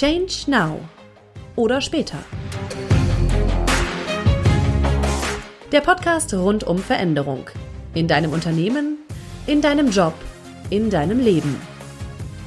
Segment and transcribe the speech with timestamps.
[0.00, 0.80] Change Now
[1.56, 2.16] oder später.
[5.72, 7.50] Der Podcast rund um Veränderung.
[7.92, 8.96] In deinem Unternehmen,
[9.46, 10.14] in deinem Job,
[10.70, 11.54] in deinem Leben.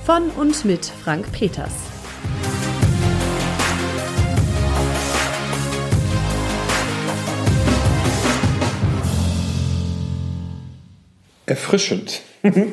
[0.04, 1.74] Von und mit Frank Peters.
[11.46, 12.22] Erfrischend.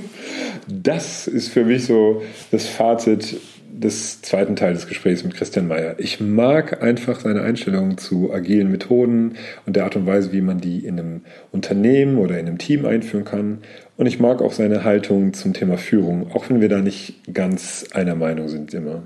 [0.73, 2.23] Das ist für mich so
[2.53, 3.41] das Fazit
[3.81, 5.95] des zweiten Teils des Gesprächs mit Christian Mayer.
[5.99, 10.61] Ich mag einfach seine Einstellung zu agilen Methoden und der Art und Weise, wie man
[10.61, 11.21] die in einem
[11.51, 13.59] Unternehmen oder in einem Team einführen kann.
[13.97, 17.87] Und ich mag auch seine Haltung zum Thema Führung, auch wenn wir da nicht ganz
[17.93, 19.03] einer Meinung sind immer.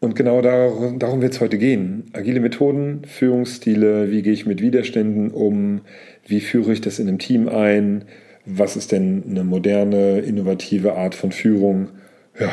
[0.00, 2.04] Und genau darum, darum wird es heute gehen.
[2.14, 5.82] Agile Methoden, Führungsstile, wie gehe ich mit Widerständen um,
[6.26, 8.06] wie führe ich das in einem Team ein,
[8.46, 11.90] was ist denn eine moderne, innovative Art von Führung.
[12.38, 12.50] Ja,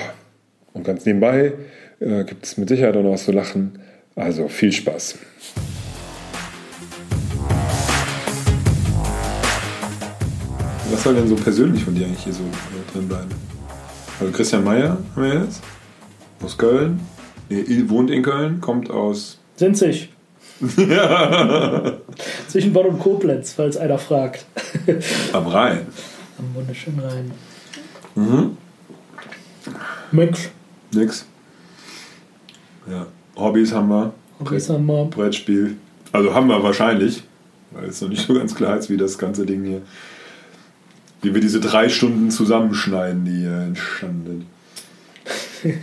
[0.77, 1.53] und ganz nebenbei
[1.99, 3.79] äh, gibt es mit Sicherheit auch noch was zu lachen.
[4.15, 5.15] Also viel Spaß.
[10.91, 13.29] Was soll denn so persönlich von dir eigentlich hier so äh, drin bleiben?
[14.19, 15.61] Also Christian Meyer haben wir jetzt.
[16.43, 16.99] Aus Köln.
[17.49, 19.39] Nee, wohnt in Köln, kommt aus.
[19.55, 20.09] Sinzig.
[22.47, 24.45] Zwischen Bonn und Koblenz, falls einer fragt.
[25.33, 25.81] Am Rhein.
[26.39, 27.31] Am wunderschönen Rhein.
[28.15, 28.57] Mhm.
[30.11, 30.49] Nix.
[30.93, 31.25] Nix.
[32.89, 33.07] Ja.
[33.35, 34.13] Hobbys haben wir.
[34.39, 35.05] Hobbys haben wir.
[35.05, 35.77] Brettspiel.
[36.11, 37.23] Also haben wir wahrscheinlich,
[37.71, 39.81] weil es noch nicht so ganz klar ist, wie das ganze Ding hier,
[41.21, 44.47] wie wir diese drei Stunden zusammenschneiden, die hier entstanden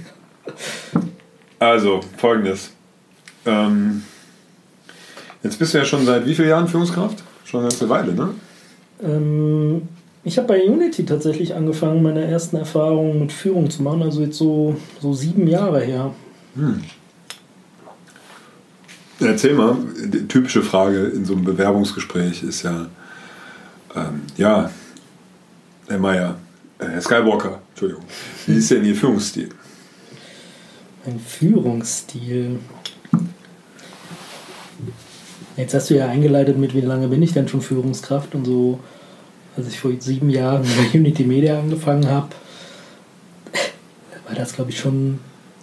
[1.59, 2.71] also, folgendes.
[3.47, 4.05] Ähm,
[5.43, 7.23] jetzt bist du ja schon seit wie vielen Jahren Führungskraft?
[7.45, 8.35] Schon eine ganze Weile, ne?
[9.03, 9.89] Ähm,
[10.25, 14.39] ich habe bei Unity tatsächlich angefangen, meine ersten Erfahrungen mit Führung zu machen, also jetzt
[14.39, 16.15] so, so sieben Jahre her.
[16.55, 16.83] Hm.
[19.21, 19.77] Erzähl mal,
[20.07, 22.89] die typische Frage in so einem Bewerbungsgespräch ist ja,
[23.95, 24.71] ähm, ja,
[25.89, 26.37] Herr Meier,
[26.79, 28.05] äh, Herr Skywalker, Entschuldigung,
[28.47, 29.51] wie ist denn Ihr Führungsstil?
[31.05, 32.61] Mein Führungsstil.
[35.57, 38.81] Jetzt hast du ja eingeleitet mit, wie lange bin ich denn schon Führungskraft und so,
[39.57, 42.29] als ich vor sieben Jahren bei Unity Media angefangen habe,
[44.27, 45.19] war das, glaube ich, schon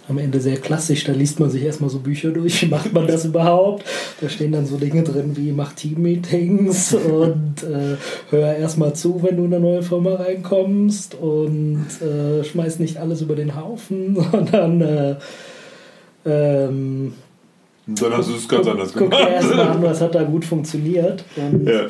[0.08, 1.04] am Ende sehr klassisch.
[1.04, 2.62] Da liest man sich erstmal so Bücher durch.
[2.62, 3.84] Wie macht man das überhaupt?
[4.20, 7.96] Da stehen dann so Dinge drin wie mach Team-Meetings und äh,
[8.30, 13.20] hör erstmal zu, wenn du in eine neue Firma reinkommst und äh, schmeiß nicht alles
[13.22, 15.16] über den Haufen, sondern äh,
[16.24, 17.14] ähm,
[17.86, 19.28] dann hast du es ganz anders guck gemacht.
[19.28, 21.24] dir erstmal an, was hat da gut funktioniert.
[21.36, 21.86] Und Ja.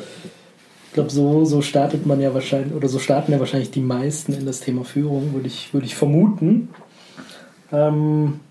[0.93, 4.31] Ich glaube, so, so startet man ja wahrscheinlich, oder so starten ja wahrscheinlich die meisten
[4.31, 6.69] in das Thema Führung, würde ich, würde ich vermuten.
[7.71, 8.41] Ähm,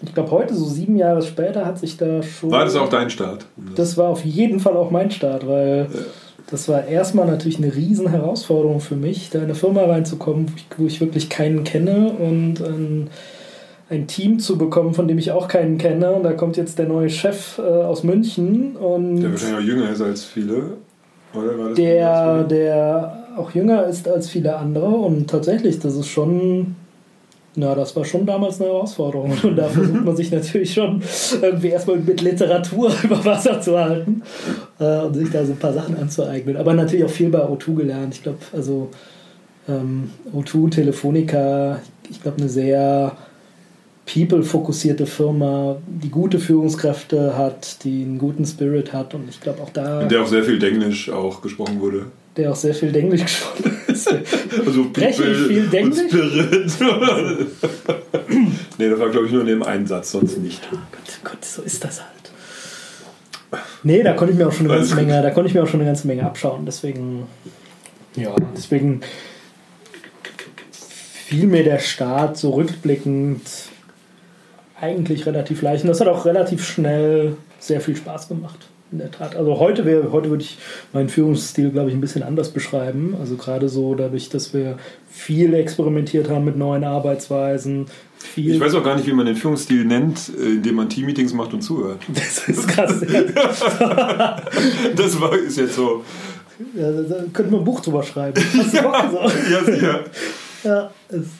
[0.00, 2.52] ich glaube, heute, so sieben Jahre später, hat sich da schon.
[2.52, 3.44] War das auch dein Start?
[3.76, 5.88] Das war auf jeden Fall auch mein Start, weil
[6.50, 10.56] das war erstmal natürlich eine riesen Herausforderung für mich, da in eine Firma reinzukommen, wo
[10.56, 13.10] ich, wo ich wirklich keinen kenne und ein,
[13.90, 16.12] ein Team zu bekommen, von dem ich auch keinen kenne.
[16.12, 19.90] Und da kommt jetzt der neue Chef äh, aus München und Der wahrscheinlich auch jünger
[19.90, 20.78] ist als viele.
[21.76, 26.74] Der, der auch jünger ist als viele andere und tatsächlich, das ist schon,
[27.54, 31.02] na, das war schon damals eine Herausforderung und da versucht man sich natürlich schon
[31.40, 34.22] irgendwie erstmal mit Literatur über Wasser zu halten
[34.78, 36.56] äh, und sich da so ein paar Sachen anzueignen.
[36.56, 38.14] Aber natürlich auch viel bei O2 gelernt.
[38.14, 38.88] Ich glaube, also
[39.68, 41.80] ähm, O2, Telefonica,
[42.10, 43.16] ich glaube, eine sehr
[44.12, 49.70] people-fokussierte Firma, die gute Führungskräfte hat, die einen guten Spirit hat und ich glaube auch
[49.70, 52.06] da, der auch sehr viel Englisch auch gesprochen wurde.
[52.36, 54.08] der auch sehr viel Englisch gesprochen ist.
[54.66, 56.10] Also Spreche ich viel Denglisch?
[56.10, 56.72] Spirit.
[58.78, 60.60] nee, das war glaube ich nur in dem einen Satz, sonst nicht.
[60.70, 60.80] Gott,
[61.24, 62.10] Gott, so ist das halt.
[63.82, 64.94] Nee, da konnte ich mir auch schon eine ganze.
[64.94, 66.64] Menge, da konnte ich mir auch schon eine ganze Menge abschauen.
[66.66, 67.26] Deswegen,
[68.16, 69.00] ja, deswegen
[71.26, 73.40] fiel mir der Start so rückblickend
[74.80, 75.84] eigentlich relativ leicht.
[75.84, 78.68] Und das hat auch relativ schnell sehr viel Spaß gemacht.
[78.92, 79.36] In der Tat.
[79.36, 80.58] Also heute wäre, heute würde ich
[80.92, 83.14] meinen Führungsstil, glaube ich, ein bisschen anders beschreiben.
[83.20, 84.78] Also gerade so dadurch, dass wir
[85.08, 87.86] viel experimentiert haben mit neuen Arbeitsweisen.
[88.18, 91.32] Viel Ich weiß auch gar nicht, wie man den Führungsstil nennt, äh, indem man Teammeetings
[91.32, 92.00] macht und zuhört.
[92.08, 93.00] das ist krass.
[94.96, 96.04] Das war, ist jetzt so.
[96.74, 98.42] Ja, da könnte man ein Buch drüber schreiben.
[98.52, 98.76] So?
[98.76, 100.00] Ja, sicher.
[100.64, 101.30] Ja, ist,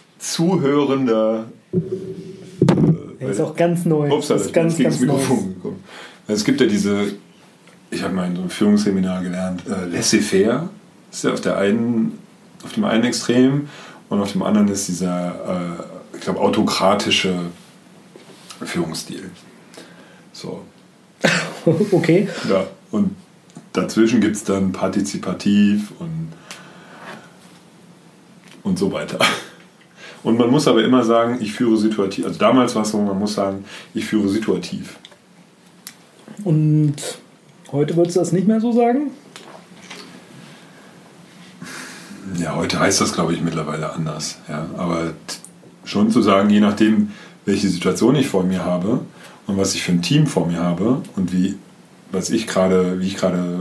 [3.21, 3.31] Zuhörender.
[3.31, 4.11] ist auch ganz neu.
[4.11, 5.01] Ups, das das ist ganz, ganz.
[5.01, 5.85] Mikrofon gekommen.
[6.27, 7.13] Es gibt ja diese,
[7.91, 10.69] ich habe mal in so einem Führungsseminar gelernt, äh, laissez-faire
[11.11, 12.19] ist ja auf, der einen,
[12.65, 13.69] auf dem einen Extrem
[14.09, 15.81] und auf dem anderen ist dieser,
[16.13, 17.35] äh, ich glaube, autokratische
[18.63, 19.31] Führungsstil.
[20.33, 20.65] So.
[21.93, 22.29] okay.
[22.49, 23.17] Ja, und
[23.73, 26.33] dazwischen gibt es dann partizipativ und,
[28.63, 29.19] und so weiter.
[30.23, 32.27] Und man muss aber immer sagen, ich führe situativ.
[32.27, 33.65] Also damals war es so, man muss sagen,
[33.95, 34.99] ich führe situativ.
[36.45, 36.97] Und
[37.73, 39.11] heute würdest du das nicht mehr so sagen?
[42.39, 44.39] Ja, heute heißt das, glaube ich, mittlerweile anders.
[44.49, 45.15] Ja, aber
[45.85, 47.11] schon zu sagen, je nachdem,
[47.45, 49.01] welche Situation ich vor mir habe
[49.47, 51.57] und was ich für ein Team vor mir habe und wie,
[52.13, 53.61] was ich gerade, wie ich gerade,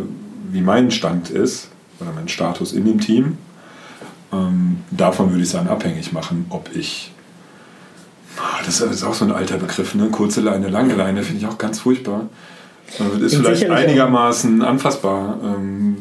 [0.52, 1.70] wie mein Stand ist
[2.00, 3.38] oder mein Status in dem Team,
[4.32, 7.12] ähm, davon würde ich sagen, abhängig machen, ob ich
[8.38, 10.10] ah, das ist auch so ein alter Begriff, ne?
[10.10, 12.30] Kurze Leine, lange Leine, finde ich auch ganz furchtbar.
[12.98, 15.40] Das ist vielleicht einigermaßen anfassbar.
[15.44, 15.98] Ähm,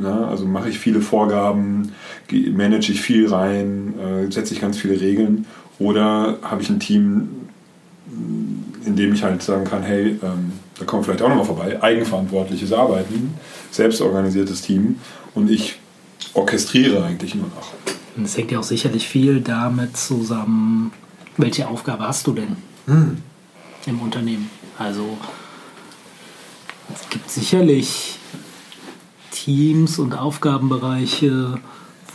[0.00, 1.92] na, also mache ich viele Vorgaben,
[2.52, 5.46] manage ich viel rein, äh, setze ich ganz viele Regeln
[5.78, 7.28] oder habe ich ein Team,
[8.86, 11.82] in dem ich halt sagen kann, hey, ähm, da kommen wir vielleicht auch nochmal vorbei,
[11.82, 13.34] eigenverantwortliches Arbeiten,
[13.70, 14.96] selbstorganisiertes Team
[15.34, 15.79] und ich
[16.34, 17.72] orchestriere eigentlich nur noch.
[18.22, 20.92] Es hängt ja auch sicherlich viel damit zusammen,
[21.36, 22.56] welche Aufgabe hast du denn
[22.86, 23.18] hm.
[23.86, 24.50] im Unternehmen?
[24.78, 25.16] Also
[26.92, 28.18] es gibt sicherlich
[29.30, 31.58] Teams und Aufgabenbereiche,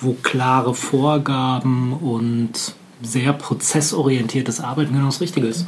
[0.01, 5.65] wo klare Vorgaben und sehr prozessorientiertes Arbeiten genau das Richtige ist.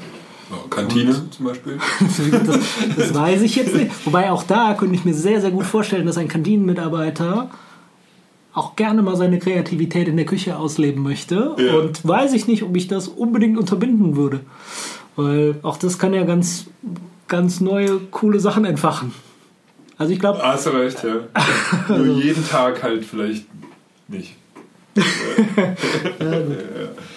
[0.70, 1.78] Kantine und, zum Beispiel?
[2.32, 2.60] das,
[2.96, 3.92] das, weiß ich jetzt nicht.
[4.06, 7.50] Wobei auch da könnte ich mir sehr, sehr gut vorstellen, dass ein Kantinenmitarbeiter
[8.58, 11.56] auch gerne mal seine Kreativität in der Küche ausleben möchte.
[11.58, 11.76] Ja.
[11.76, 14.40] Und weiß ich nicht, ob ich das unbedingt unterbinden würde.
[15.16, 16.66] Weil auch das kann ja ganz,
[17.28, 19.14] ganz neue, coole Sachen entfachen.
[19.98, 20.40] Also ich glaube.
[20.42, 21.16] Hast du recht, ja.
[21.88, 23.46] Nur also jeden Tag halt vielleicht
[24.08, 24.36] nicht.
[24.98, 25.04] ja,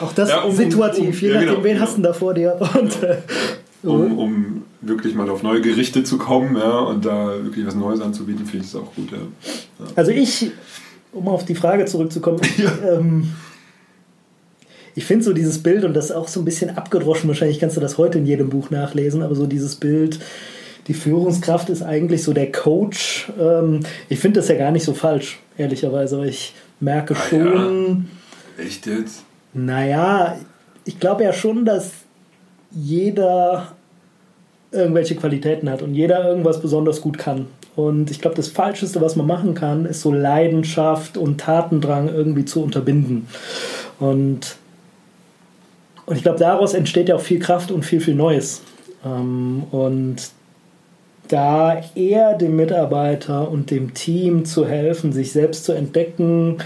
[0.01, 1.87] Auch das ja, um, situativ, um, um, je nachdem, genau, wen genau.
[1.87, 2.61] hast du da vor dir.
[2.75, 3.17] Und, äh,
[3.83, 8.03] um, um wirklich mal auf neue Gerichte zu kommen ja, und da wirklich was Neues
[8.03, 9.11] anzubieten, finde ich es auch gut.
[9.13, 9.19] Ja.
[9.97, 10.51] Also ich,
[11.13, 12.41] um auf die Frage zurückzukommen,
[12.89, 13.33] ähm,
[14.95, 17.77] ich finde so dieses Bild, und das ist auch so ein bisschen abgedroschen, wahrscheinlich kannst
[17.77, 20.21] du das heute in jedem Buch nachlesen, aber so dieses Bild,
[20.87, 23.31] die Führungskraft ist eigentlich so der Coach.
[23.39, 28.09] Ähm, ich finde das ja gar nicht so falsch, ehrlicherweise, aber ich merke ah, schon.
[28.59, 28.65] Ja.
[28.65, 29.25] Echt jetzt?
[29.53, 30.37] Naja,
[30.85, 31.93] ich glaube ja schon, dass
[32.71, 33.73] jeder
[34.73, 37.47] irgendwelche Qualitäten hat und jeder irgendwas besonders gut kann.
[37.89, 42.45] Und ich glaube, das Falscheste, was man machen kann, ist so Leidenschaft und Tatendrang irgendwie
[42.45, 43.27] zu unterbinden.
[43.99, 44.57] Und,
[46.07, 48.63] und ich glaube, daraus entsteht ja auch viel Kraft und viel, viel Neues.
[49.05, 50.31] Ähm, und
[51.29, 56.59] da eher dem Mitarbeiter und dem Team zu helfen, sich selbst zu entdecken,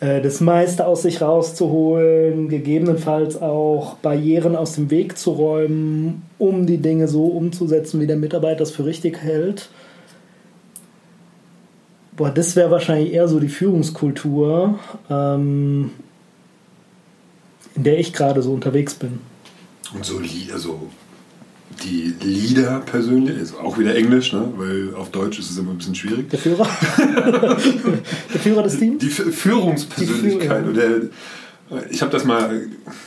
[0.00, 6.66] äh, das meiste aus sich rauszuholen, gegebenenfalls auch Barrieren aus dem Weg zu räumen, um
[6.66, 9.68] die Dinge so umzusetzen, wie der Mitarbeiter es für richtig hält.
[12.20, 14.78] Boah, das wäre wahrscheinlich eher so die Führungskultur,
[15.08, 15.90] ähm,
[17.74, 19.20] in der ich gerade so unterwegs bin.
[19.94, 20.20] Und so,
[20.52, 20.90] also
[21.82, 24.52] die Leader persönlich, ist auch wieder Englisch, ne?
[24.58, 26.28] weil auf Deutsch ist es immer ein bisschen schwierig.
[26.28, 26.68] Der Führer?
[28.34, 28.98] der Führer des Teams?
[28.98, 30.66] Die Führungspersönlichkeit.
[30.66, 31.10] Die Führ
[31.88, 32.66] ich habe das mal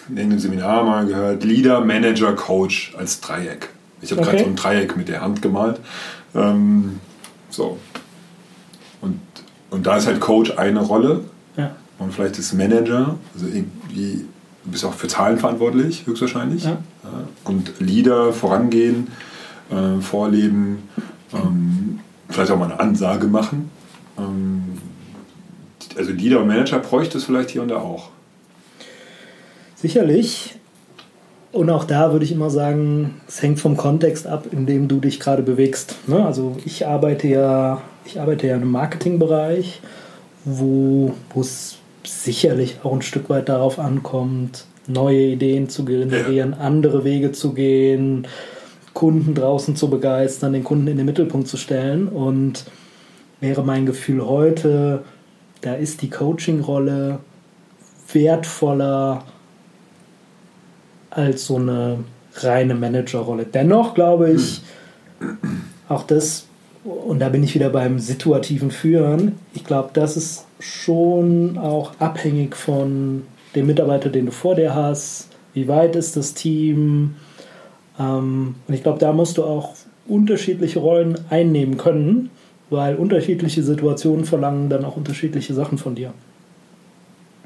[0.09, 3.69] in einem Seminar mal gehört, Leader, Manager, Coach als Dreieck.
[4.01, 4.31] Ich habe okay.
[4.31, 5.79] gerade so ein Dreieck mit der Hand gemalt.
[6.33, 6.99] Ähm,
[7.51, 7.77] so.
[9.73, 11.21] Und, da ist halt Coach eine Rolle.
[11.57, 11.75] Ja.
[11.99, 14.25] Und vielleicht ist Manager, also irgendwie
[14.63, 16.63] Du bist auch für Zahlen verantwortlich, höchstwahrscheinlich.
[16.63, 16.77] Ja.
[17.43, 19.09] Und Leader vorangehen,
[19.69, 20.83] äh, vorleben,
[21.33, 21.99] ähm,
[22.29, 23.69] vielleicht auch mal eine Ansage machen.
[24.17, 24.63] Ähm,
[25.97, 28.09] also Leader und Manager bräuchte es vielleicht hier und da auch.
[29.75, 30.55] Sicherlich.
[31.51, 34.99] Und auch da würde ich immer sagen, es hängt vom Kontext ab, in dem du
[34.99, 35.95] dich gerade bewegst.
[36.07, 36.25] Ne?
[36.25, 39.81] Also ich arbeite ja, ich arbeite ja im Marketingbereich,
[40.45, 47.31] wo es sicherlich auch ein Stück weit darauf ankommt, neue Ideen zu generieren, andere Wege
[47.31, 48.27] zu gehen,
[48.93, 52.07] Kunden draußen zu begeistern, den Kunden in den Mittelpunkt zu stellen.
[52.07, 52.65] Und
[53.39, 55.03] wäre mein Gefühl heute,
[55.61, 57.19] da ist die Coaching-Rolle
[58.11, 59.23] wertvoller
[61.09, 61.99] als so eine
[62.35, 63.45] reine Managerrolle.
[63.45, 64.61] Dennoch glaube ich,
[65.87, 66.45] auch das,
[66.83, 72.55] und da bin ich wieder beim situativen Führen, ich glaube, das ist schon auch abhängig
[72.55, 73.23] von
[73.55, 77.15] dem Mitarbeiter, den du vor dir hast, wie weit ist das Team.
[77.99, 79.75] Ähm, und ich glaube, da musst du auch
[80.07, 82.31] unterschiedliche Rollen einnehmen können,
[82.69, 86.13] weil unterschiedliche Situationen verlangen dann auch unterschiedliche Sachen von dir.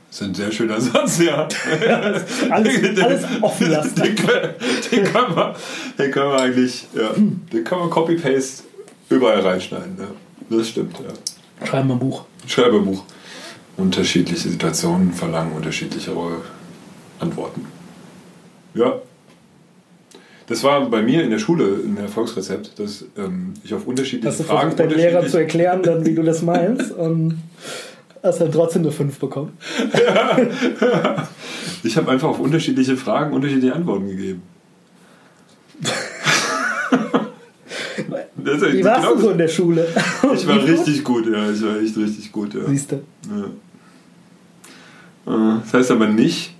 [0.09, 1.47] Das ist ein sehr schöner Satz, ja.
[2.49, 4.01] alles, alles offen lassen.
[4.01, 4.49] Den, können,
[4.91, 5.55] den, können wir,
[5.99, 8.63] den können wir eigentlich, ja, den können wir Copy-Paste
[9.09, 9.97] überall reinschneiden.
[9.97, 10.07] Ja.
[10.49, 11.65] Das stimmt, ja.
[11.65, 12.25] Schreiben ein Buch.
[12.45, 13.03] Schreiben ein Buch.
[13.77, 16.11] Unterschiedliche Situationen verlangen unterschiedliche
[17.19, 17.65] Antworten.
[18.73, 19.01] Ja.
[20.47, 24.39] Das war bei mir in der Schule ein Erfolgsrezept, dass ähm, ich auf unterschiedliche Hast
[24.39, 24.71] du Fragen.
[24.71, 27.37] versucht, deinem Lehrer zu erklären, dann, wie du das meinst und
[28.23, 29.57] hast dann trotzdem eine 5 bekommen.
[31.83, 34.41] ich habe einfach auf unterschiedliche Fragen unterschiedliche Antworten gegeben.
[38.47, 39.87] Das Wie warst genau du so in der Schule?
[40.33, 41.51] Ich war richtig gut, ja.
[41.51, 42.61] Ich war echt richtig gut, ja.
[42.67, 43.01] Siehst du.
[45.25, 45.33] Ja.
[45.33, 46.55] Äh, das heißt aber nicht,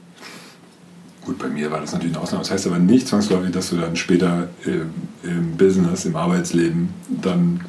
[1.25, 3.77] gut, bei mir war das natürlich eine Ausnahme, das heißt aber nicht zwangsläufig, dass du
[3.77, 4.89] dann später im,
[5.24, 7.62] im Business, im Arbeitsleben dann,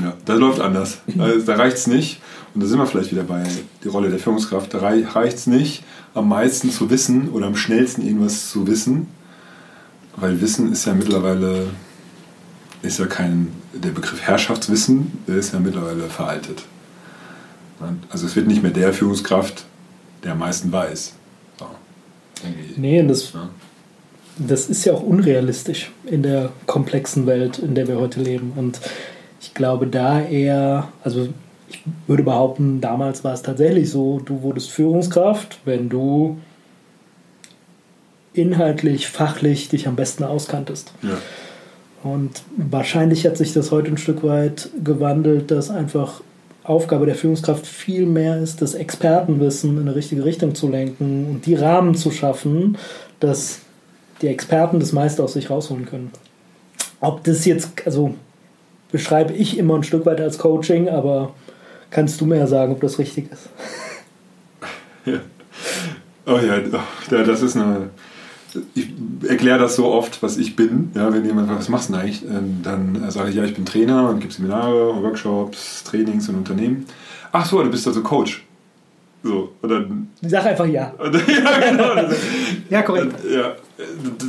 [0.00, 0.98] ja, das läuft anders.
[1.18, 2.20] Also, da reicht es nicht,
[2.54, 3.42] und da sind wir vielleicht wieder bei
[3.84, 5.84] der Rolle der Führungskraft, da reicht es nicht,
[6.14, 9.08] am meisten zu wissen oder am schnellsten irgendwas zu wissen,
[10.16, 11.66] weil Wissen ist ja mittlerweile
[12.82, 16.64] ist ja kein, der Begriff Herrschaftswissen, ist ja mittlerweile veraltet.
[18.10, 19.64] Also es wird nicht mehr der Führungskraft,
[20.24, 21.12] der am meisten weiß.
[21.58, 21.66] So,
[22.76, 23.48] nee, das, ja.
[24.38, 28.52] das ist ja auch unrealistisch in der komplexen Welt, in der wir heute leben.
[28.56, 28.80] Und
[29.40, 31.28] ich glaube da eher, also
[31.68, 36.38] ich würde behaupten, damals war es tatsächlich so, du wurdest Führungskraft, wenn du
[38.32, 40.92] inhaltlich, fachlich dich am besten auskanntest.
[41.02, 41.18] Ja.
[42.06, 46.20] Und wahrscheinlich hat sich das heute ein Stück weit gewandelt, dass einfach
[46.62, 51.46] Aufgabe der Führungskraft viel mehr ist, das Expertenwissen in eine richtige Richtung zu lenken und
[51.46, 52.78] die Rahmen zu schaffen,
[53.18, 53.60] dass
[54.22, 56.12] die Experten das meiste aus sich rausholen können.
[57.00, 58.14] Ob das jetzt, also
[58.92, 61.34] beschreibe ich immer ein Stück weit als Coaching, aber
[61.90, 63.48] kannst du mir ja sagen, ob das richtig ist.
[65.04, 65.20] Ja.
[66.26, 67.90] Oh ja, oh, das ist eine
[68.74, 68.88] ich
[69.28, 70.90] erkläre das so oft, was ich bin.
[70.94, 72.22] Ja, wenn jemand fragt, was machst du denn eigentlich?
[72.22, 76.86] Ähm, dann sage ich, ja, ich bin Trainer und gebe Seminare, Workshops, Trainings und Unternehmen.
[77.32, 78.44] Ach so, du bist also Coach.
[79.22, 80.08] So, und dann.
[80.22, 80.94] Sag einfach ja.
[81.02, 82.14] ja, genau.
[82.70, 83.14] ja, korrekt.
[83.28, 83.54] Ja,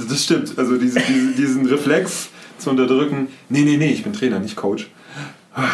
[0.10, 0.58] das stimmt.
[0.58, 1.02] Also diesen,
[1.38, 4.90] diesen Reflex zu unterdrücken, nee, nee, nee, ich bin Trainer, nicht Coach.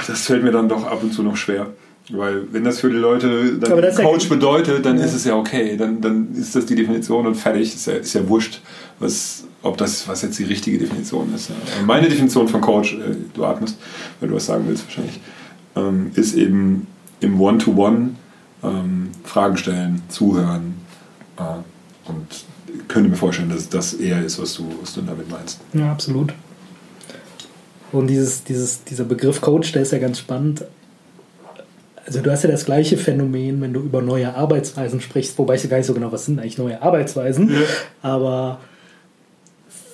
[0.08, 1.68] Das fällt mir dann doch ab und zu noch schwer.
[2.10, 5.06] Weil wenn das für die Leute dann Coach ja bedeutet, dann ja.
[5.06, 5.78] ist es ja okay.
[5.78, 7.74] Dann, dann ist das die Definition und fertig.
[7.74, 8.60] Ist ja, ist ja wurscht,
[9.00, 11.50] was, ob das was jetzt die richtige Definition ist.
[11.50, 11.56] Ja.
[11.86, 13.78] Meine Definition von Coach, äh, du atmest,
[14.20, 15.20] weil du was sagen willst wahrscheinlich,
[15.78, 16.88] ähm, ist eben
[17.22, 18.10] im One-to-One
[18.64, 20.76] ähm, Fragen stellen, zuhören
[21.38, 22.28] äh, und
[22.90, 25.62] könnte mir vorstellen, dass das eher ist, was du, was du damit meinst.
[25.74, 26.34] Ja, absolut.
[27.94, 30.66] Und dieses, dieses, dieser Begriff Coach, der ist ja ganz spannend
[32.06, 35.70] also du hast ja das gleiche Phänomen, wenn du über neue Arbeitsweisen sprichst, wobei ich
[35.70, 37.62] gar nicht so genau, was sind eigentlich neue Arbeitsweisen, ja.
[38.02, 38.60] aber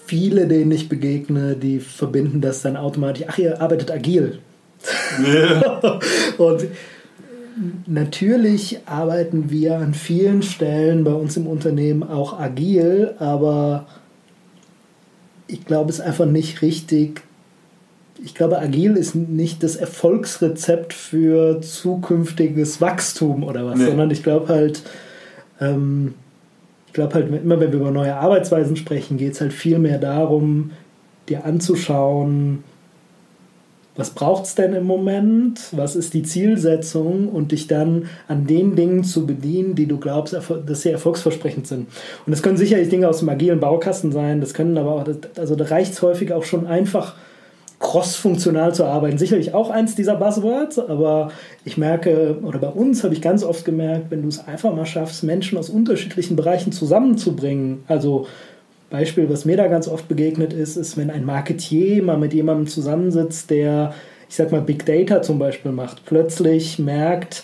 [0.05, 4.39] viele, denen ich begegne, die verbinden das dann automatisch, ach, ihr arbeitet agil.
[5.23, 5.99] Ja.
[6.37, 6.65] Und
[7.85, 13.85] natürlich arbeiten wir an vielen Stellen bei uns im Unternehmen auch agil, aber
[15.45, 17.21] ich glaube, es ist einfach nicht richtig,
[18.23, 23.85] ich glaube, agil ist nicht das Erfolgsrezept für zukünftiges Wachstum oder was, nee.
[23.85, 24.83] sondern ich glaube halt,
[25.61, 26.13] ähm,
[26.87, 29.99] ich glaube halt, immer wenn wir über neue Arbeitsweisen sprechen, geht es halt viel mehr
[29.99, 30.71] darum,
[31.29, 32.63] dir anzuschauen,
[33.95, 38.75] was braucht es denn im Moment, was ist die Zielsetzung und dich dann an den
[38.75, 41.87] Dingen zu bedienen, die du glaubst, dass sie erfolgsversprechend sind.
[42.25, 45.05] Und das können sicherlich Dinge aus dem agilen Baukasten sein, das können aber auch,
[45.37, 47.15] also da reicht es häufig auch schon einfach,
[47.79, 49.17] cross-funktional zu arbeiten.
[49.17, 51.31] Sicherlich auch eins dieser Buzzwords, aber
[51.63, 54.85] ich merke, oder bei uns habe ich ganz oft gemerkt, wenn du es einfach mal
[54.85, 58.27] schaffst, Menschen aus unterschiedlichen Bereichen zusammenzubringen, also
[58.89, 62.67] Beispiel, was mir da ganz oft begegnet ist, ist, wenn ein Marketier mal mit jemandem
[62.67, 63.93] zusammensitzt, der,
[64.27, 67.43] ich sag mal, Big Data zum Beispiel macht, plötzlich merkt,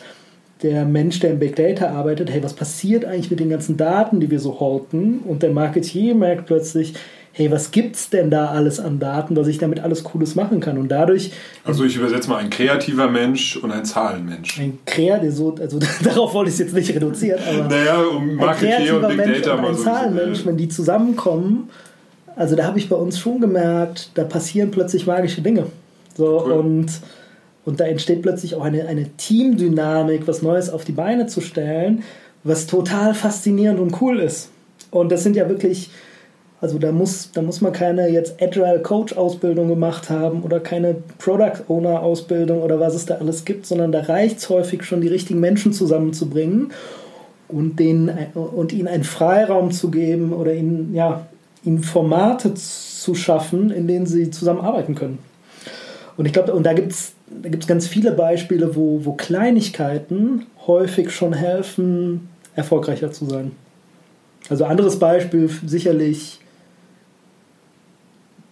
[0.63, 4.20] der Mensch, der im Big Data arbeitet, hey, was passiert eigentlich mit den ganzen Daten,
[4.20, 5.20] die wir so halten?
[5.20, 6.96] Und der Marketier merkt plötzlich,
[7.38, 10.77] hey, was gibt's denn da alles an Daten, was ich damit alles Cooles machen kann?
[10.77, 11.32] Und dadurch.
[11.65, 14.58] Also ich übersetze mal ein kreativer Mensch und ein Zahlenmensch.
[14.58, 17.68] Ein kreativer, also darauf wollte ich es jetzt nicht reduzieren, aber.
[17.68, 19.84] Naja, um Marketing und Big Mensch Data und mal ein so.
[19.84, 21.70] Zahlenmensch, wenn die zusammenkommen,
[22.38, 25.68] also da habe ich bei uns schon gemerkt, da passieren plötzlich magische Dinge.
[26.18, 26.51] So cool.
[26.54, 26.88] und.
[27.65, 32.04] Und da entsteht plötzlich auch eine, eine Teamdynamik, was Neues auf die Beine zu stellen,
[32.44, 34.50] was total faszinierend und cool ist.
[34.92, 35.89] Und das sind ja wirklich
[36.65, 40.95] also da muss, da muss man keine jetzt Agile Coach Ausbildung gemacht haben oder keine
[41.19, 45.01] Product Owner Ausbildung oder was es da alles gibt, sondern da reicht es häufig schon,
[45.01, 46.72] die richtigen Menschen zusammenzubringen.
[47.48, 51.27] und, den, und ihnen einen Freiraum zu geben oder ihnen, ja,
[51.63, 55.19] ihnen Formate zu schaffen, in denen sie zusammenarbeiten können.
[56.17, 60.45] Und ich glaube, und da gibt es da gibt's ganz viele Beispiele, wo, wo Kleinigkeiten
[60.65, 63.51] häufig schon helfen, erfolgreicher zu sein.
[64.50, 66.39] Also anderes Beispiel sicherlich,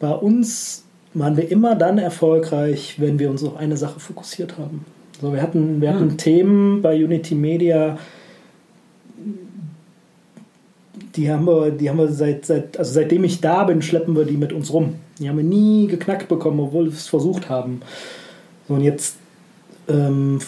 [0.04, 0.84] bei uns
[1.14, 4.84] waren wir immer dann erfolgreich, wenn wir uns auf eine Sache fokussiert haben.
[5.22, 6.18] So, wir hatten, wir hatten hm.
[6.18, 7.98] Themen bei Unity Media,
[11.16, 14.26] die haben wir, die haben wir seit, seit, also seitdem ich da bin, schleppen wir
[14.26, 14.96] die mit uns rum.
[15.20, 17.80] Die haben wir nie geknackt bekommen, obwohl wir es versucht haben.
[18.68, 19.16] So, und jetzt
[19.88, 20.40] ähm,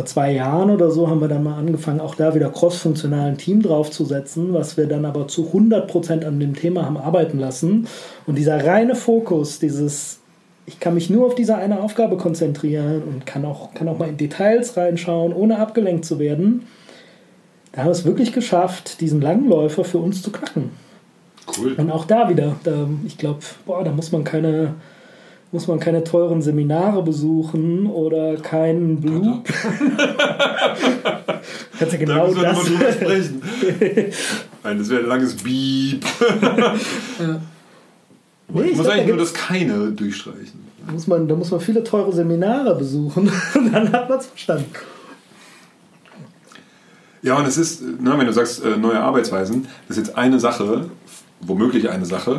[0.00, 3.60] vor zwei Jahren oder so haben wir dann mal angefangen, auch da wieder cross-funktionalen Team
[3.60, 7.86] draufzusetzen, was wir dann aber zu 100% an dem Thema haben arbeiten lassen.
[8.26, 10.20] Und dieser reine Fokus, dieses,
[10.64, 14.08] ich kann mich nur auf diese eine Aufgabe konzentrieren und kann auch, kann auch mal
[14.08, 16.66] in Details reinschauen, ohne abgelenkt zu werden,
[17.72, 20.70] da haben wir es wirklich geschafft, diesen Langläufer für uns zu knacken.
[21.58, 21.74] Cool.
[21.74, 24.76] Und auch da wieder, da, ich glaube, da muss man keine
[25.52, 29.42] muss man keine teuren Seminare besuchen oder keinen Blue.
[31.78, 32.64] Kannst ja genau da das.
[32.64, 33.42] drüber sprechen.
[34.62, 36.04] Nein, das wäre ein langes Beep.
[36.30, 36.76] ja.
[38.52, 40.70] Nee, ich muss glaub, eigentlich nur das keine durchstreichen.
[40.86, 44.26] Da muss, man, da muss man viele teure Seminare besuchen und dann hat man es
[44.26, 44.70] verstanden.
[47.22, 50.40] Ja, und es ist, ne, wenn du sagst, äh, neue Arbeitsweisen, das ist jetzt eine
[50.40, 50.86] Sache,
[51.40, 52.38] womöglich eine Sache,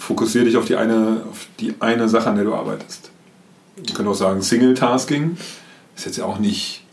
[0.00, 3.10] fokussiere dich auf die, eine, auf die eine Sache, an der du arbeitest.
[3.76, 5.36] Du könntest auch sagen, Single-Tasking
[5.94, 6.84] ist jetzt ja auch nicht,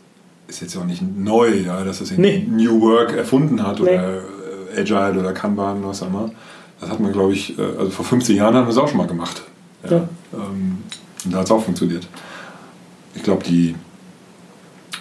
[0.46, 2.46] ist jetzt auch nicht neu, ja, dass es nee.
[2.46, 3.94] New Work erfunden hat nee.
[3.94, 4.22] oder
[4.74, 6.30] äh, Agile oder Kanban oder was auch immer.
[6.80, 8.98] Das hat man, glaube ich, äh, also vor 15 Jahren haben wir es auch schon
[8.98, 9.42] mal gemacht.
[9.84, 9.96] Ja.
[9.96, 10.08] ja.
[10.34, 10.78] Ähm,
[11.24, 12.06] und da hat es auch funktioniert.
[13.14, 13.74] Ich glaube, die,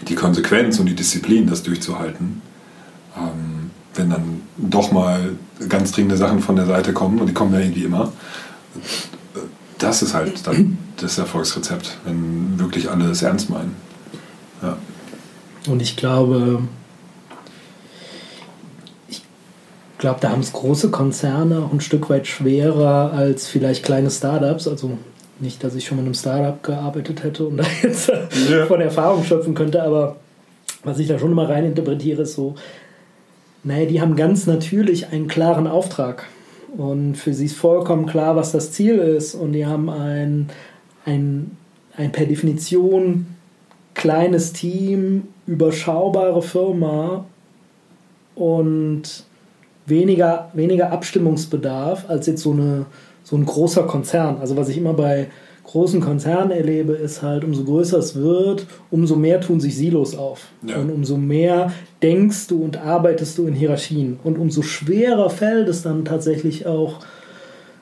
[0.08, 2.42] die Konsequenz und die Disziplin, das durchzuhalten,
[3.18, 3.57] ähm,
[3.98, 5.36] wenn dann doch mal
[5.70, 8.12] ganz dringende Sachen von der Seite kommen, und die kommen ja irgendwie immer,
[9.78, 13.76] das ist halt dann das Erfolgsrezept, wenn wirklich alle es ernst meinen.
[14.62, 14.78] Ja.
[15.68, 16.64] Und ich glaube,
[19.08, 19.22] ich
[19.98, 24.68] glaube, da haben es große Konzerne auch ein Stück weit schwerer als vielleicht kleine Startups.
[24.68, 24.98] Also
[25.40, 28.10] nicht, dass ich schon in einem Startup gearbeitet hätte und da jetzt
[28.50, 28.66] ja.
[28.66, 30.16] von Erfahrung schöpfen könnte, aber
[30.84, 32.56] was ich da schon immer rein interpretiere, ist so,
[33.68, 36.26] naja, die haben ganz natürlich einen klaren Auftrag.
[36.78, 39.36] Und für sie ist vollkommen klar, was das Ziel ist.
[39.36, 40.48] Und die haben ein,
[41.06, 41.58] ein,
[41.98, 43.28] ein per Definition
[43.94, 47.26] kleines Team, überschaubare Firma
[48.36, 49.26] und
[49.86, 52.86] weniger, weniger Abstimmungsbedarf als jetzt so, eine,
[53.24, 54.38] so ein großer Konzern.
[54.40, 55.28] Also was ich immer bei
[55.68, 60.48] großen Konzernen erlebe, ist halt, umso größer es wird, umso mehr tun sich Silos auf.
[60.66, 60.78] Ja.
[60.78, 64.20] Und umso mehr denkst du und arbeitest du in Hierarchien.
[64.24, 67.02] Und umso schwerer fällt es dann tatsächlich auch,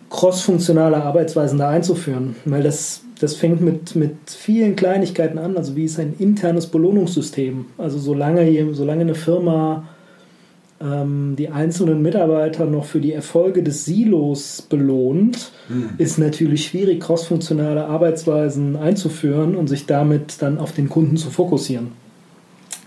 [0.09, 2.35] crossfunktionale Arbeitsweisen da einzuführen.
[2.45, 5.57] Weil das, das fängt mit, mit vielen Kleinigkeiten an.
[5.57, 7.65] Also wie ist ein internes Belohnungssystem?
[7.77, 9.87] Also solange, solange eine Firma
[10.77, 15.91] die einzelnen Mitarbeiter noch für die Erfolge des Silos belohnt, mhm.
[15.97, 21.93] ist natürlich schwierig, crossfunktionale Arbeitsweisen einzuführen und sich damit dann auf den Kunden zu fokussieren.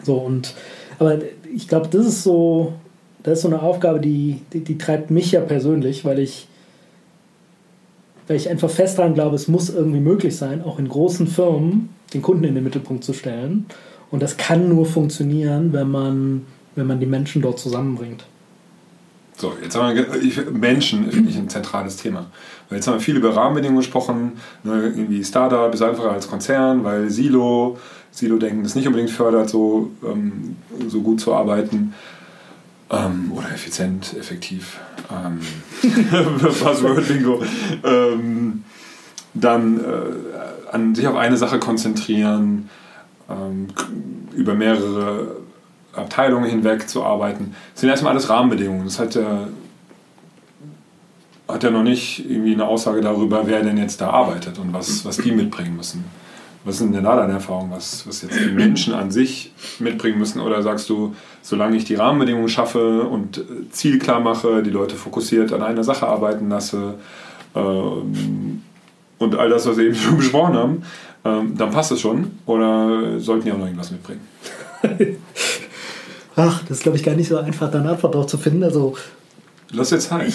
[0.03, 0.55] So und
[0.98, 1.18] aber
[1.55, 2.74] ich glaube, das ist so,
[3.22, 6.46] das ist so eine Aufgabe, die, die, die treibt mich ja persönlich, weil ich
[8.27, 11.88] weil ich einfach fest daran glaube, es muss irgendwie möglich sein, auch in großen Firmen
[12.12, 13.64] den Kunden in den Mittelpunkt zu stellen.
[14.11, 16.42] Und das kann nur funktionieren, wenn man
[16.79, 18.25] wenn man die Menschen dort zusammenbringt.
[19.37, 22.27] So, jetzt haben wir Menschen ist ein zentrales Thema.
[22.71, 24.33] Jetzt haben wir viel über Rahmenbedingungen gesprochen,
[24.64, 27.79] ne, irgendwie Startup ist einfacher als Konzern, weil Silo,
[28.11, 30.57] Silo-Denken das nicht unbedingt fördert, so, ähm,
[30.88, 31.95] so gut zu arbeiten.
[32.91, 34.81] Ähm, oder effizient, effektiv.
[35.11, 35.41] Ähm,
[36.62, 37.43] Buzzword-Bingo.
[37.85, 38.64] ähm,
[39.35, 42.69] dann äh, an sich auf eine Sache konzentrieren,
[43.29, 43.69] ähm,
[44.35, 45.37] über mehrere
[45.98, 47.54] Abteilungen hinweg zu arbeiten.
[47.72, 48.84] Das sind erstmal alles Rahmenbedingungen.
[48.84, 49.48] Das hat ja,
[51.46, 55.04] hat ja noch nicht irgendwie eine Aussage darüber, wer denn jetzt da arbeitet und was,
[55.04, 56.04] was die mitbringen müssen.
[56.64, 60.40] Was sind denn da deine Erfahrungen, was, was jetzt die Menschen an sich mitbringen müssen?
[60.40, 65.52] Oder sagst du, solange ich die Rahmenbedingungen schaffe und Ziel klar mache, die Leute fokussiert
[65.52, 66.94] an einer Sache arbeiten lasse
[67.54, 68.62] ähm,
[69.18, 70.82] und all das, was wir eben schon besprochen haben,
[71.24, 72.32] ähm, dann passt es schon?
[72.46, 74.20] Oder sollten die auch noch irgendwas mitbringen?
[76.40, 78.62] Ach, das ist, glaube ich, gar nicht so einfach, da eine Antwort drauf zu finden.
[78.62, 78.96] Also,
[79.72, 80.33] Lass jetzt halt.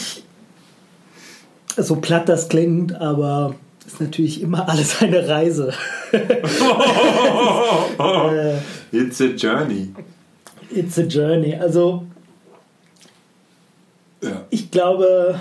[1.78, 3.56] so platt das klingt, aber
[3.88, 5.74] ist natürlich immer alles eine Reise.
[8.92, 9.90] It's a journey.
[10.72, 11.56] It's a journey.
[11.56, 12.04] Also
[14.22, 14.44] Ja.
[14.50, 15.40] ich glaube,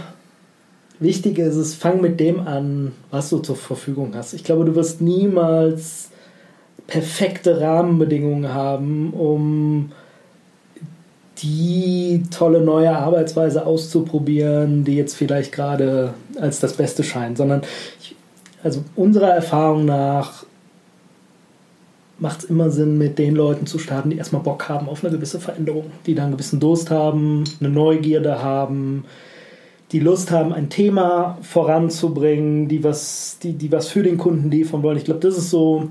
[0.99, 4.33] wichtig ist es, fang mit dem an, was du zur Verfügung hast.
[4.33, 6.11] Ich glaube, du wirst niemals
[6.87, 9.93] perfekte Rahmenbedingungen haben, um
[11.43, 17.63] die tolle neue Arbeitsweise auszuprobieren, die jetzt vielleicht gerade als das Beste scheint, sondern
[18.01, 18.15] ich,
[18.63, 20.45] also unserer Erfahrung nach
[22.19, 25.13] macht es immer Sinn, mit den Leuten zu starten, die erstmal Bock haben auf eine
[25.13, 29.05] gewisse Veränderung, die da einen gewissen Durst haben, eine Neugierde haben,
[29.91, 34.85] die Lust haben, ein Thema voranzubringen, die was, die, die was für den Kunden liefern
[34.85, 34.97] wollen.
[34.97, 35.91] Ich glaube, das ist so,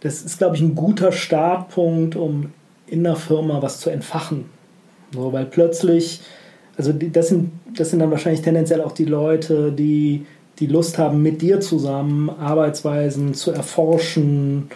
[0.00, 2.52] das ist, glaube ich, ein guter Startpunkt, um
[2.90, 4.46] in der Firma was zu entfachen.
[5.12, 6.20] So, weil plötzlich,
[6.76, 10.26] also das, sind, das sind dann wahrscheinlich tendenziell auch die Leute, die
[10.58, 14.68] die Lust haben, mit dir zusammen Arbeitsweisen zu erforschen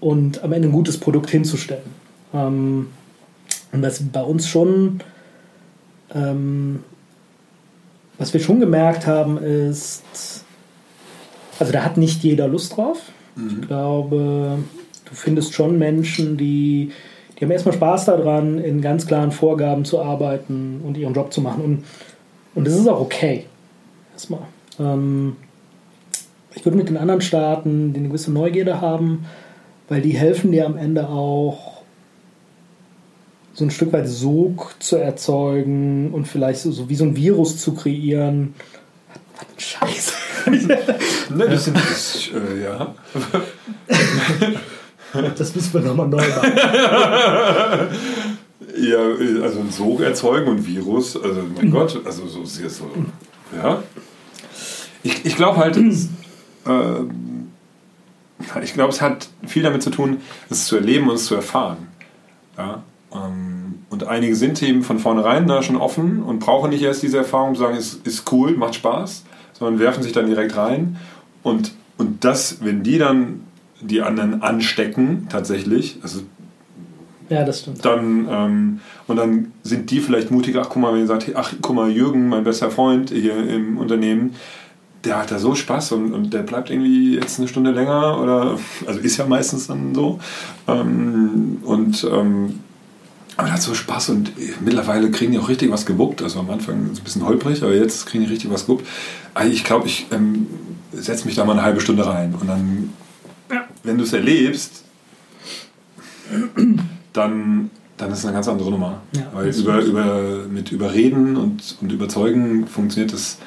[0.00, 1.90] und am Ende ein gutes Produkt hinzustellen.
[2.32, 2.88] Ähm,
[3.72, 5.00] und was bei uns schon,
[6.14, 6.82] ähm,
[8.16, 10.44] was wir schon gemerkt haben, ist,
[11.58, 13.00] also da hat nicht jeder Lust drauf.
[13.36, 14.58] Ich glaube,
[15.04, 16.90] du findest schon Menschen, die,
[17.38, 21.40] die haben erstmal Spaß daran, in ganz klaren Vorgaben zu arbeiten und ihren Job zu
[21.40, 21.62] machen.
[21.64, 21.84] Und,
[22.54, 23.44] und das ist auch okay.
[24.12, 24.40] Erstmal.
[24.80, 25.36] Ähm,
[26.54, 29.26] ich würde mit den anderen Staaten, die eine gewisse Neugierde haben,
[29.88, 31.82] weil die helfen dir am Ende auch
[33.54, 37.58] so ein Stück weit Sog zu erzeugen und vielleicht so, so wie so ein Virus
[37.58, 38.54] zu kreieren.
[39.36, 40.12] Was ein Scheiß.
[41.30, 42.94] Ne, das sind das, äh, ja.
[45.36, 46.52] Das müssen wir nochmal neu machen.
[48.76, 48.98] Ja,
[49.42, 52.88] also ein Sog erzeugen und Virus, also mein Gott, also so ist es so.
[53.56, 53.82] Ja.
[55.02, 56.08] Ich, ich glaube halt, es,
[56.66, 57.50] ähm,
[58.62, 60.18] ich glaube, es hat viel damit zu tun,
[60.48, 61.88] es zu erleben und es zu erfahren.
[62.56, 62.82] Ja.
[63.12, 67.18] Ähm, und einige sind eben von vornherein da schon offen und brauchen nicht erst diese
[67.18, 70.98] Erfahrung, sagen, es ist cool, macht Spaß, sondern werfen sich dann direkt rein.
[71.42, 73.47] Und, und das, wenn die dann
[73.80, 76.20] die anderen anstecken, tatsächlich, also
[77.28, 77.84] Ja, das stimmt.
[77.84, 81.52] dann ähm, und dann sind die vielleicht mutiger, ach guck mal, wenn ihr sagt, ach
[81.60, 84.34] guck mal, Jürgen, mein bester Freund hier im Unternehmen,
[85.04, 88.58] der hat da so Spaß und, und der bleibt irgendwie jetzt eine Stunde länger oder
[88.86, 90.18] also ist ja meistens dann so.
[90.66, 92.60] Ähm, und ähm,
[93.36, 94.32] aber der hat so Spaß und
[94.64, 96.22] mittlerweile kriegen die auch richtig was gewuppt.
[96.22, 98.84] Also am Anfang ist es ein bisschen holprig, aber jetzt kriegen die richtig was gewuppt.
[99.32, 100.48] Also ich glaube, ich ähm,
[100.92, 102.90] setze mich da mal eine halbe Stunde rein und dann,
[103.82, 104.84] wenn du es erlebst,
[107.12, 109.02] dann, dann ist es eine ganz andere Nummer.
[109.16, 113.38] Ja, Weil über, über, mit Überreden und, und Überzeugen funktioniert das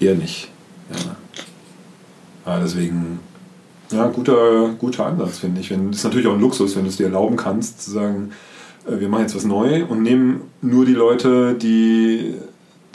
[0.00, 0.48] eher nicht.
[0.90, 1.16] Ja.
[2.46, 3.20] Ja, deswegen,
[3.90, 5.70] ja, guter, guter Ansatz, finde ich.
[5.70, 8.32] Wenn, das ist natürlich auch ein Luxus, wenn du es dir erlauben kannst, zu sagen,
[8.86, 12.34] äh, wir machen jetzt was neu und nehmen nur die Leute, die,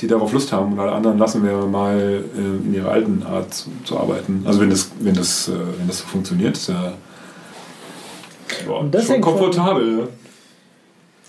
[0.01, 1.97] die darauf Lust haben und alle anderen lassen wir mal
[2.35, 4.43] äh, in ihrer alten Art zu, zu arbeiten.
[4.45, 6.93] Also wenn das, wenn das, äh, wenn das so funktioniert, ist ja,
[8.65, 9.95] ja Und das schon hängt von- komfortabel.
[9.97, 10.07] ne?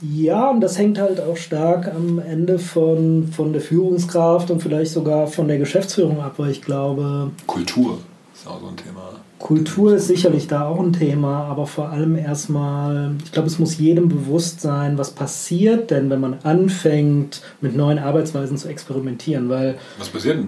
[0.03, 4.93] Ja, und das hängt halt auch stark am Ende von, von der Führungskraft und vielleicht
[4.93, 7.99] sogar von der Geschäftsführung ab, weil ich glaube, Kultur
[8.35, 9.20] ist auch so ein Thema.
[9.41, 13.79] Kultur ist sicherlich da auch ein Thema, aber vor allem erstmal, ich glaube, es muss
[13.79, 19.77] jedem bewusst sein, was passiert denn, wenn man anfängt, mit neuen Arbeitsweisen zu experimentieren, weil,
[19.99, 20.45] Was passiert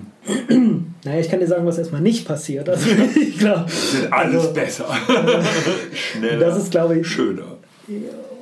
[0.48, 0.94] denn?
[1.04, 2.68] naja, ich kann dir sagen, was erstmal nicht passiert.
[2.68, 2.86] Also,
[3.20, 4.86] ich glaube, Wird alles Also- besser.
[5.94, 6.38] Schneller.
[6.38, 7.56] das ist, glaube ich, schöner.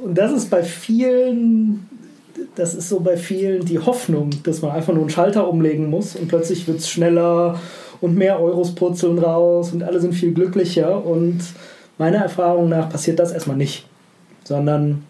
[0.05, 1.89] Und das ist bei vielen,
[2.57, 6.17] das ist so bei vielen die Hoffnung, dass man einfach nur einen Schalter umlegen muss
[6.17, 7.61] und plötzlich wird es schneller
[8.01, 11.05] und mehr Euros purzeln raus und alle sind viel glücklicher.
[11.05, 11.41] Und
[11.99, 13.87] meiner Erfahrung nach passiert das erstmal nicht,
[14.45, 15.05] sondern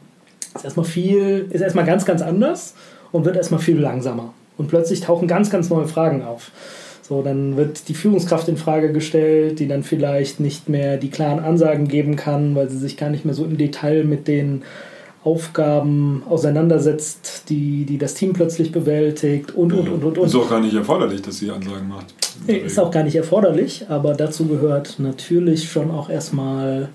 [0.55, 2.75] ist erstmal viel, ist erstmal ganz, ganz anders
[3.13, 4.35] und wird erstmal viel langsamer.
[4.57, 6.51] Und plötzlich tauchen ganz, ganz neue Fragen auf.
[7.03, 11.41] So, dann wird die Führungskraft in Frage gestellt, die dann vielleicht nicht mehr die klaren
[11.41, 14.63] Ansagen geben kann, weil sie sich gar nicht mehr so im Detail mit den
[15.23, 20.27] Aufgaben auseinandersetzt, die, die das Team plötzlich bewältigt und, und, und, und, und.
[20.27, 22.15] Ist auch gar nicht erforderlich, dass sie Ansagen macht.
[22.47, 26.89] Nee, Ist auch gar nicht erforderlich, aber dazu gehört natürlich schon auch erstmal,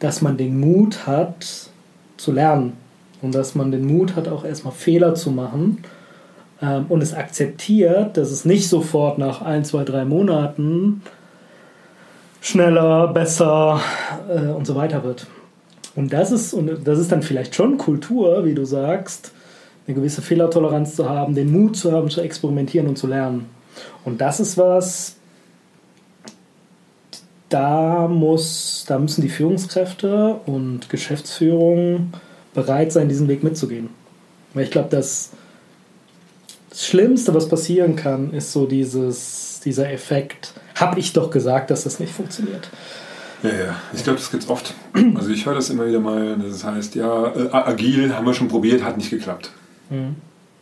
[0.00, 1.70] dass man den Mut hat
[2.18, 2.74] zu lernen
[3.22, 5.78] und dass man den Mut hat, auch erstmal Fehler zu machen
[6.60, 11.00] ähm, und es akzeptiert, dass es nicht sofort nach ein, zwei, drei Monaten
[12.42, 13.80] schneller, besser
[14.28, 15.26] äh, und so weiter wird.
[15.96, 19.32] Und das ist, und das ist dann vielleicht schon Kultur, wie du sagst,
[19.86, 23.46] eine gewisse Fehlertoleranz zu haben, den Mut zu haben, zu experimentieren und zu lernen.
[24.04, 25.16] Und das ist was,
[27.48, 32.12] da, muss, da müssen die Führungskräfte und Geschäftsführung
[32.54, 33.90] bereit sein, diesen Weg mitzugehen.
[34.54, 35.30] Weil ich glaube, das,
[36.70, 41.84] das Schlimmste, was passieren kann, ist so dieses, dieser Effekt, habe ich doch gesagt, dass
[41.84, 42.68] das nicht funktioniert.
[43.44, 44.74] Ja, ja, ich glaube, das gibt es oft.
[45.14, 48.48] Also ich höre das immer wieder mal, das heißt, ja, äh, agil haben wir schon
[48.48, 49.50] probiert, hat nicht geklappt.
[49.90, 50.16] Mhm.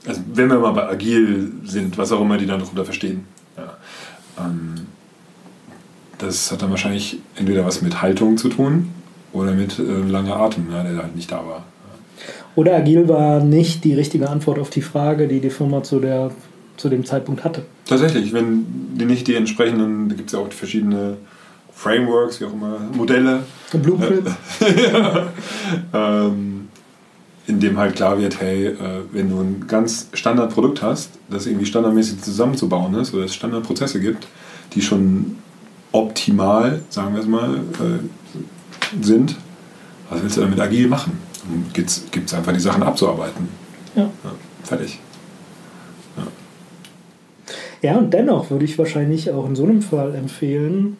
[0.04, 3.24] Also wenn wir mal bei agil sind, was auch immer die dann darunter verstehen.
[3.56, 3.76] Ja.
[4.44, 4.86] Ähm,
[6.18, 8.90] das hat dann wahrscheinlich entweder was mit Haltung zu tun
[9.32, 11.64] oder mit äh, langer Atem, ja, der halt nicht da war.
[12.56, 16.32] Oder agil war nicht die richtige Antwort auf die Frage, die die Firma zu, der,
[16.76, 17.62] zu dem Zeitpunkt hatte.
[17.86, 21.16] Tatsächlich, wenn die nicht die entsprechenden, da gibt es ja auch verschiedene
[21.82, 23.42] Frameworks, wie auch immer, Modelle.
[23.72, 24.28] Blueprint.
[24.60, 25.26] ja.
[25.92, 26.68] ähm,
[27.48, 28.76] in dem halt klar wird, hey, äh,
[29.10, 34.28] wenn du ein ganz Standardprodukt hast, das irgendwie standardmäßig zusammenzubauen ist oder es Standardprozesse gibt,
[34.74, 35.38] die schon
[35.90, 39.34] optimal, sagen wir es mal, äh, sind,
[40.08, 41.18] was willst du damit agil machen?
[41.72, 43.48] Gibt es einfach die Sachen abzuarbeiten.
[43.96, 44.02] Ja.
[44.02, 45.00] ja fertig.
[46.16, 47.90] Ja.
[47.90, 50.96] ja, und dennoch würde ich wahrscheinlich auch in so einem Fall empfehlen,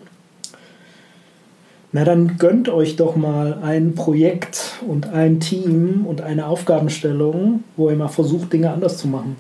[1.93, 7.91] na dann gönnt euch doch mal ein Projekt und ein Team und eine Aufgabenstellung, wo
[7.91, 9.37] ihr mal versucht, Dinge anders zu machen.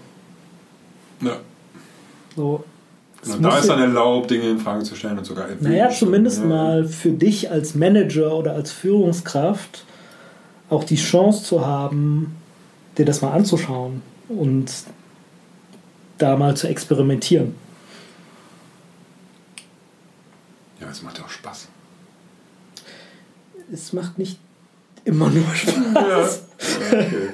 [1.20, 1.36] Ja.
[2.36, 2.64] So,
[3.24, 6.46] Genau, da ist dann erlaubt, Dinge in Frage zu stellen und sogar Naja, zumindest ja.
[6.46, 9.84] mal für dich als Manager oder als Führungskraft
[10.68, 12.34] auch die Chance zu haben,
[12.98, 14.72] dir das mal anzuschauen und
[16.18, 17.54] da mal zu experimentieren.
[20.80, 21.68] Ja, es macht ja auch Spaß.
[23.72, 24.38] Es macht nicht
[25.04, 26.42] immer nur Spaß.
[26.92, 26.98] Ja.
[26.98, 27.28] Okay.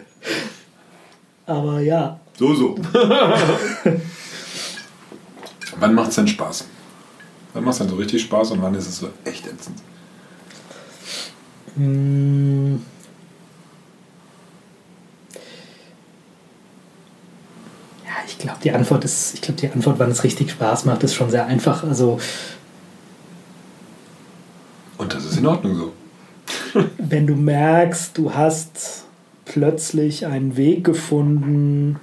[1.47, 2.21] Aber ja.
[2.39, 2.77] So, so.
[5.81, 6.67] Wann macht es denn Spaß?
[7.55, 9.79] Wann macht es denn so richtig Spaß und wann ist es so echt ätzend?
[11.77, 12.83] Hm.
[18.05, 21.05] Ja, ich glaube, die Antwort ist, ich glaube, die Antwort, wann es richtig Spaß macht,
[21.05, 21.85] ist schon sehr einfach.
[21.85, 22.19] Also.
[24.99, 25.93] Und das ist in Ordnung so.
[27.11, 29.05] Wenn du merkst, du hast
[29.45, 31.97] plötzlich einen Weg gefunden,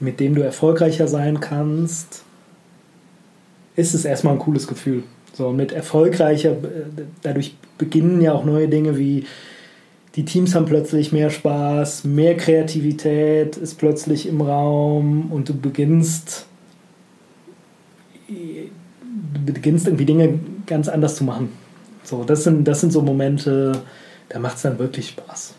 [0.00, 2.24] mit dem du erfolgreicher sein kannst,
[3.76, 5.04] ist es erstmal ein cooles Gefühl.
[5.32, 6.56] So, mit erfolgreicher,
[7.22, 9.24] dadurch beginnen ja auch neue Dinge wie
[10.14, 16.46] die Teams haben plötzlich mehr Spaß, mehr Kreativität ist plötzlich im Raum und du beginnst,
[18.28, 21.48] du beginnst irgendwie Dinge ganz anders zu machen.
[22.04, 23.82] So, das sind, das sind so Momente,
[24.28, 25.54] da macht es dann wirklich Spaß.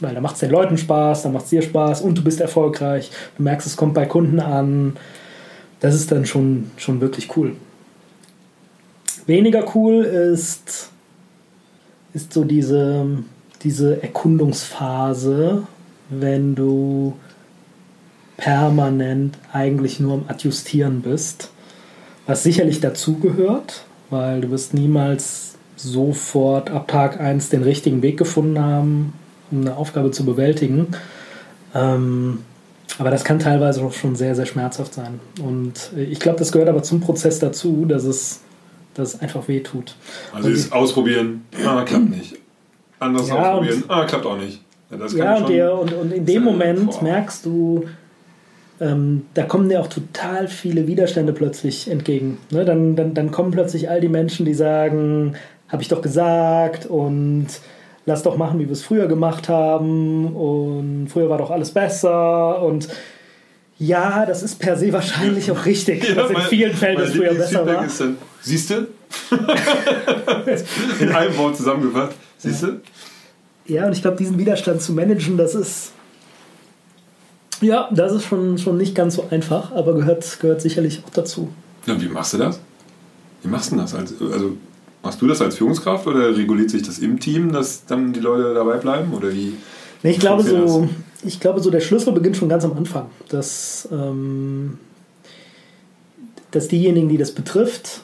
[0.00, 2.40] Weil da macht es den Leuten Spaß, da macht es dir Spaß und du bist
[2.40, 3.10] erfolgreich.
[3.36, 4.94] Du merkst, es kommt bei Kunden an
[5.80, 7.56] das ist dann schon, schon wirklich cool.
[9.26, 10.90] Weniger cool ist,
[12.12, 13.06] ist so diese,
[13.62, 15.62] diese Erkundungsphase,
[16.10, 17.14] wenn du
[18.36, 21.50] permanent eigentlich nur am Adjustieren bist,
[22.26, 25.49] was sicherlich dazugehört, weil du wirst niemals
[25.82, 29.12] sofort ab Tag 1 den richtigen Weg gefunden haben,
[29.50, 30.88] um eine Aufgabe zu bewältigen.
[31.74, 32.38] Ähm,
[32.98, 35.20] aber das kann teilweise auch schon sehr, sehr schmerzhaft sein.
[35.42, 38.40] Und ich glaube, das gehört aber zum Prozess dazu, dass es,
[38.94, 39.94] dass es einfach weh tut.
[40.32, 42.36] Also ist ausprobieren, ah, klappt nicht.
[42.98, 44.60] Anders ja, ausprobieren, ah, klappt auch nicht.
[44.90, 47.02] Ja, ja und, der, und, und, in dem Moment boah.
[47.02, 47.86] merkst du,
[48.80, 52.38] ähm, da kommen dir auch total viele Widerstände plötzlich entgegen.
[52.50, 52.64] Ne?
[52.64, 55.36] Dann, dann, dann kommen plötzlich all die Menschen, die sagen,
[55.70, 57.46] habe ich doch gesagt und
[58.06, 62.62] lass doch machen, wie wir es früher gemacht haben und früher war doch alles besser
[62.62, 62.88] und
[63.78, 67.34] ja, das ist per se wahrscheinlich auch richtig, ja, dass in vielen Fällen es früher
[67.34, 67.86] besser war.
[67.86, 68.88] Dann, siehst du?
[71.00, 72.12] in einem Wort zusammengefasst.
[72.38, 72.80] Siehst du?
[73.66, 75.92] Ja, und ich glaube, diesen Widerstand zu managen, das ist
[77.60, 81.50] ja, das ist schon, schon nicht ganz so einfach, aber gehört, gehört sicherlich auch dazu.
[81.86, 82.60] Ja, wie machst du das?
[83.42, 83.94] Wie machst du das?
[83.94, 84.56] Also, also
[85.02, 88.52] Machst du das als Führungskraft oder reguliert sich das im Team, dass dann die Leute
[88.54, 89.14] dabei bleiben?
[89.14, 89.54] Oder wie?
[90.02, 90.88] Nee, ich, glaube so,
[91.24, 93.06] ich glaube so, der Schlüssel beginnt schon ganz am Anfang.
[93.28, 94.78] Dass, ähm,
[96.50, 98.02] dass diejenigen, die das betrifft,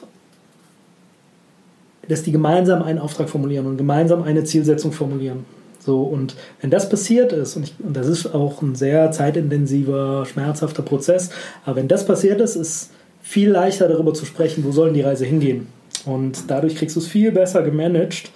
[2.07, 5.45] dass die gemeinsam einen Auftrag formulieren und gemeinsam eine Zielsetzung formulieren.
[5.79, 10.25] So, und wenn das passiert ist, und, ich, und das ist auch ein sehr zeitintensiver,
[10.25, 11.29] schmerzhafter Prozess,
[11.65, 12.89] aber wenn das passiert ist, ist
[13.21, 15.67] viel leichter darüber zu sprechen, wo soll die Reise hingehen.
[16.07, 18.31] Und dadurch kriegst du es viel besser gemanagt.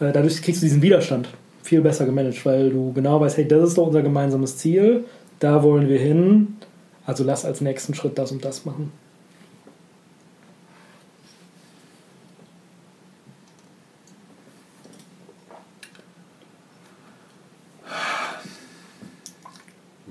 [0.00, 1.28] Äh, dadurch kriegst du diesen Widerstand
[1.62, 5.04] viel besser gemanagt, weil du genau weißt, hey, das ist doch unser gemeinsames Ziel,
[5.38, 6.56] da wollen wir hin,
[7.06, 8.92] also lass als nächsten Schritt das und das machen.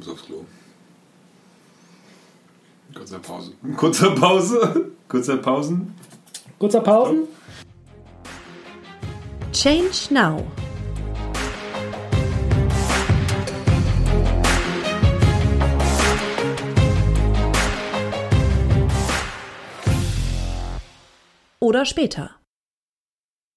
[0.01, 0.45] muss aufs Klo.
[2.93, 3.51] Kurzer Pause.
[3.77, 4.91] Kurzer Pause.
[5.07, 5.93] Kurzer Pausen.
[6.61, 7.27] Kurzer Pausen.
[9.51, 10.45] Change Now.
[21.59, 22.40] Oder später.